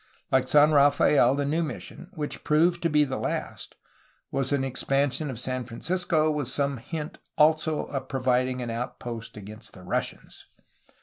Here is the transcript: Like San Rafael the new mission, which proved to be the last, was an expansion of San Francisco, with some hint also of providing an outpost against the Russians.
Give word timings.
Like 0.31 0.47
San 0.47 0.71
Rafael 0.71 1.35
the 1.35 1.45
new 1.45 1.61
mission, 1.61 2.09
which 2.15 2.43
proved 2.43 2.81
to 2.81 2.89
be 2.89 3.03
the 3.03 3.19
last, 3.19 3.75
was 4.31 4.51
an 4.51 4.63
expansion 4.63 5.29
of 5.29 5.39
San 5.39 5.63
Francisco, 5.63 6.31
with 6.31 6.47
some 6.47 6.77
hint 6.77 7.19
also 7.37 7.85
of 7.85 8.07
providing 8.07 8.63
an 8.63 8.71
outpost 8.71 9.37
against 9.37 9.75
the 9.75 9.83
Russians. 9.83 10.47